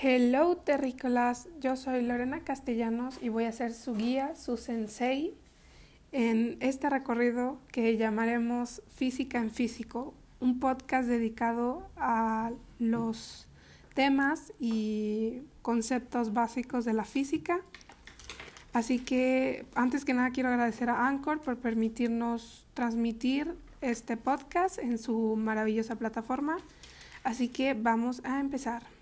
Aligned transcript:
Hello 0.00 0.56
terrícolas, 0.56 1.48
yo 1.58 1.74
soy 1.74 2.02
Lorena 2.02 2.44
Castellanos 2.44 3.18
y 3.20 3.30
voy 3.30 3.46
a 3.46 3.52
ser 3.52 3.74
su 3.74 3.96
guía, 3.96 4.36
su 4.36 4.56
sensei, 4.56 5.34
en 6.12 6.56
este 6.60 6.88
recorrido 6.88 7.58
que 7.72 7.96
llamaremos 7.96 8.80
Física 8.94 9.38
en 9.38 9.50
Físico, 9.50 10.14
un 10.38 10.60
podcast 10.60 11.08
dedicado 11.08 11.88
a 11.96 12.52
los 12.78 13.48
temas 13.94 14.52
y 14.60 15.42
conceptos 15.62 16.32
básicos 16.32 16.84
de 16.84 16.92
la 16.92 17.04
física. 17.04 17.62
Así 18.72 19.00
que 19.00 19.66
antes 19.74 20.04
que 20.04 20.14
nada 20.14 20.30
quiero 20.30 20.50
agradecer 20.50 20.90
a 20.90 21.08
Anchor 21.08 21.40
por 21.40 21.56
permitirnos 21.56 22.64
transmitir 22.72 23.52
este 23.80 24.16
podcast 24.16 24.78
en 24.78 24.96
su 24.96 25.34
maravillosa 25.34 25.96
plataforma. 25.96 26.58
Así 27.24 27.48
que 27.48 27.74
vamos 27.74 28.20
a 28.24 28.38
empezar. 28.38 28.97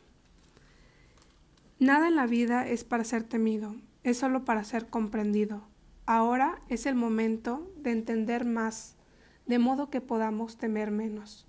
Nada 1.79 2.09
en 2.09 2.17
la 2.17 2.27
vida 2.27 2.67
es 2.67 2.85
para 2.85 3.05
ser 3.05 3.23
temido, 3.25 3.77
es 4.03 4.17
solo 4.17 4.47
para 4.47 4.65
ser 4.65 4.89
comprendido. 4.89 5.69
Ahora 6.07 6.63
es 6.71 6.87
el 6.87 6.95
momento 6.95 7.71
de 7.77 7.91
entender 7.91 8.47
más, 8.47 8.97
de 9.45 9.59
modo 9.59 9.91
que 9.91 10.01
podamos 10.01 10.57
temer 10.57 10.91
menos. 10.91 11.47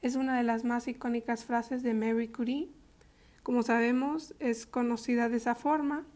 Es 0.00 0.14
una 0.14 0.36
de 0.36 0.44
las 0.44 0.62
más 0.62 0.86
icónicas 0.86 1.44
frases 1.44 1.82
de 1.82 1.92
Mary 1.92 2.28
Curie. 2.28 2.70
Como 3.42 3.64
sabemos, 3.64 4.36
es 4.38 4.64
conocida 4.64 5.28
de 5.28 5.38
esa 5.38 5.56
forma. 5.56 6.06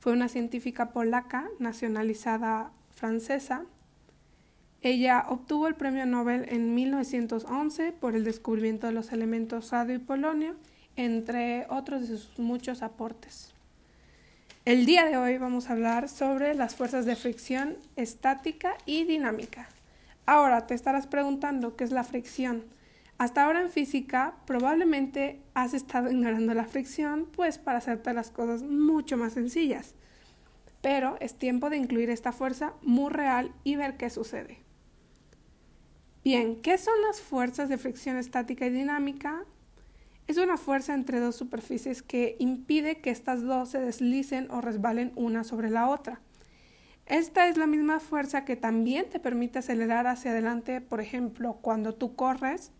Fue 0.00 0.12
una 0.12 0.28
científica 0.28 0.90
polaca 0.90 1.48
nacionalizada 1.60 2.72
francesa. 2.90 3.64
Ella 4.80 5.24
obtuvo 5.28 5.68
el 5.68 5.76
premio 5.76 6.04
Nobel 6.04 6.46
en 6.48 6.74
1911 6.74 7.92
por 7.92 8.16
el 8.16 8.24
descubrimiento 8.24 8.88
de 8.88 8.92
los 8.92 9.12
elementos 9.12 9.70
radio 9.70 9.94
y 9.94 9.98
polonio 9.98 10.56
entre 10.96 11.66
otros 11.68 12.02
de 12.02 12.18
sus 12.18 12.38
muchos 12.38 12.82
aportes. 12.82 13.54
El 14.64 14.86
día 14.86 15.04
de 15.04 15.16
hoy 15.16 15.36
vamos 15.36 15.68
a 15.68 15.72
hablar 15.72 16.08
sobre 16.08 16.54
las 16.54 16.74
fuerzas 16.74 17.04
de 17.04 17.16
fricción 17.16 17.76
estática 17.96 18.76
y 18.86 19.04
dinámica. 19.04 19.68
Ahora 20.26 20.66
te 20.66 20.74
estarás 20.74 21.06
preguntando 21.06 21.76
qué 21.76 21.84
es 21.84 21.90
la 21.90 22.02
fricción. 22.02 22.64
Hasta 23.18 23.44
ahora 23.44 23.60
en 23.60 23.70
física 23.70 24.36
probablemente 24.46 25.40
has 25.52 25.74
estado 25.74 26.10
ignorando 26.10 26.54
la 26.54 26.64
fricción, 26.64 27.26
pues 27.26 27.58
para 27.58 27.78
hacerte 27.78 28.14
las 28.14 28.30
cosas 28.30 28.62
mucho 28.62 29.16
más 29.16 29.34
sencillas. 29.34 29.94
Pero 30.80 31.16
es 31.20 31.34
tiempo 31.34 31.70
de 31.70 31.76
incluir 31.76 32.10
esta 32.10 32.32
fuerza 32.32 32.72
muy 32.82 33.10
real 33.12 33.52
y 33.64 33.76
ver 33.76 33.96
qué 33.96 34.08
sucede. 34.10 34.58
Bien, 36.24 36.62
¿qué 36.62 36.78
son 36.78 36.94
las 37.06 37.20
fuerzas 37.20 37.68
de 37.68 37.76
fricción 37.76 38.16
estática 38.16 38.66
y 38.66 38.70
dinámica? 38.70 39.44
Es 40.26 40.38
una 40.38 40.56
fuerza 40.56 40.94
entre 40.94 41.20
dos 41.20 41.36
superficies 41.36 42.02
que 42.02 42.36
impide 42.38 43.00
que 43.00 43.10
estas 43.10 43.42
dos 43.42 43.68
se 43.68 43.78
deslicen 43.78 44.50
o 44.50 44.62
resbalen 44.62 45.12
una 45.16 45.44
sobre 45.44 45.68
la 45.68 45.88
otra. 45.88 46.20
Esta 47.04 47.48
es 47.48 47.58
la 47.58 47.66
misma 47.66 48.00
fuerza 48.00 48.46
que 48.46 48.56
también 48.56 49.10
te 49.10 49.20
permite 49.20 49.58
acelerar 49.58 50.06
hacia 50.06 50.30
adelante, 50.30 50.80
por 50.80 51.02
ejemplo, 51.02 51.58
cuando 51.60 51.94
tú 51.94 52.16
corres, 52.16 52.72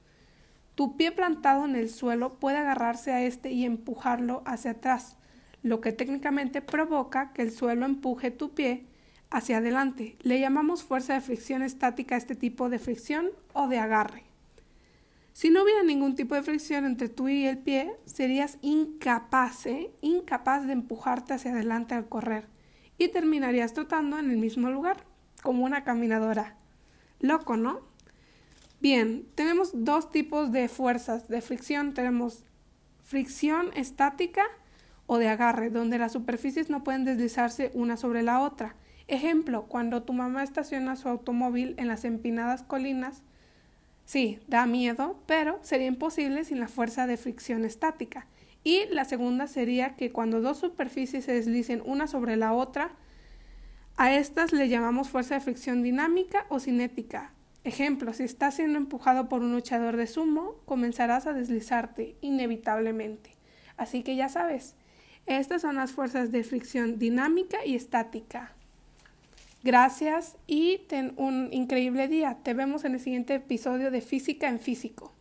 tu 0.75 0.97
pie 0.97 1.13
plantado 1.13 1.67
en 1.67 1.77
el 1.77 1.91
suelo 1.91 2.41
puede 2.41 2.57
agarrarse 2.57 3.13
a 3.13 3.23
este 3.23 3.53
y 3.53 3.67
empujarlo 3.67 4.43
hacia 4.47 4.73
atrás, 4.73 5.19
lo 5.63 5.83
que 5.83 5.93
técnicamente 5.93 6.63
provoca 6.63 7.35
que 7.35 7.43
el 7.43 7.53
suelo 7.53 7.85
empuje 7.85 8.31
tu 8.31 8.55
pie 8.55 8.87
hacia 9.29 9.59
adelante. 9.59 10.17
Le 10.23 10.41
llamamos 10.41 10.83
fuerza 10.83 11.13
de 11.13 11.21
fricción 11.21 11.63
estática 11.63 12.15
a 12.15 12.19
este 12.19 12.35
tipo 12.35 12.71
de 12.71 12.79
fricción 12.79 13.29
o 13.53 13.69
de 13.69 13.79
agarre. 13.79 14.34
Si 15.35 15.51
no 15.51 15.65
hubiera 15.65 15.83
ningún 15.83 16.15
tipo 16.15 16.37
de 16.37 16.45
fricción 16.45 16.85
entre 16.85 17.09
tú 17.09 17.29
y 17.29 17.45
el 17.45 17.59
pie, 17.59 17.93
serías 18.07 18.57
incapaz, 18.63 19.67
¿eh? 19.67 19.91
incapaz 20.01 20.65
de 20.65 20.73
empujarte 20.73 21.35
hacia 21.35 21.51
adelante 21.51 21.97
al 21.97 22.09
correr 22.09 22.47
y 22.99 23.09
terminarías 23.09 23.73
trotando 23.73 24.17
en 24.17 24.31
el 24.31 24.37
mismo 24.37 24.71
lugar, 24.71 25.05
como 25.43 25.65
una 25.65 25.83
caminadora. 25.83 26.57
Loco, 27.19 27.57
¿no? 27.57 27.81
Bien, 28.81 29.27
tenemos 29.35 29.71
dos 29.75 30.13
tipos 30.13 30.53
de 30.53 30.69
fuerzas 30.69 31.27
de 31.27 31.41
fricción. 31.41 31.95
Tenemos 31.95 32.45
fricción 33.03 33.71
estática 33.75 34.45
o 35.07 35.19
de 35.19 35.29
agarre, 35.29 35.69
donde 35.69 35.99
las 35.99 36.13
superficies 36.13 36.71
no 36.71 36.85
pueden 36.85 37.05
deslizarse 37.05 37.73
una 37.75 37.97
sobre 37.97 38.23
la 38.23 38.41
otra. 38.41 38.77
Ejemplo, 39.09 39.65
cuando 39.65 40.05
tu 40.05 40.13
mamá 40.13 40.45
estaciona 40.45 40.95
su 40.95 41.09
automóvil 41.09 41.75
en 41.77 41.89
las 41.89 42.05
empinadas 42.05 42.63
colinas, 42.63 43.25
Sí, 44.05 44.41
da 44.47 44.67
miedo, 44.67 45.19
pero 45.27 45.59
sería 45.63 45.87
imposible 45.87 46.45
sin 46.45 46.61
la 46.61 46.69
fuerza 46.69 47.07
de 47.07 47.17
fricción 47.17 47.65
estática. 47.65 48.27
Y 48.63 48.87
la 48.91 49.05
segunda 49.05 49.47
sería 49.47 49.97
que 49.97 50.13
cuando 50.13 50.41
dos 50.41 50.59
superficies 50.59 51.25
se 51.25 51.33
deslicen 51.33 51.83
una 51.85 52.07
sobre 52.07 52.37
la 52.37 52.53
otra, 52.53 52.93
a 53.97 54.15
estas 54.15 54.53
le 54.53 54.69
llamamos 54.69 55.09
fuerza 55.09 55.35
de 55.35 55.41
fricción 55.41 55.83
dinámica 55.83 56.47
o 56.49 56.59
cinética. 56.59 57.33
Ejemplo, 57.63 58.13
si 58.13 58.25
estás 58.25 58.57
siendo 58.57 58.79
empujado 58.79 59.29
por 59.29 59.43
un 59.43 59.53
luchador 59.53 59.97
de 59.97 60.07
sumo, 60.07 60.57
comenzarás 60.67 61.27
a 61.27 61.33
deslizarte 61.33 62.17
inevitablemente. 62.21 63.31
Así 63.77 64.03
que 64.03 64.17
ya 64.17 64.29
sabes, 64.29 64.77
estas 65.27 65.63
son 65.63 65.77
las 65.77 65.93
fuerzas 65.93 66.31
de 66.31 66.45
fricción 66.45 66.99
dinámica 66.99 67.65
y 67.65 67.75
estática. 67.75 68.55
Gracias 69.65 70.37
y 70.47 70.81
ten 70.89 71.15
un 71.17 71.49
increíble 71.51 72.07
día. 72.07 72.37
Te 72.43 72.53
vemos 72.53 72.85
en 72.85 72.93
el 72.93 73.01
siguiente 73.01 73.37
episodio 73.37 73.91
de 73.91 74.03
Física 74.03 74.47
en 74.47 74.61
Físico. 74.61 75.15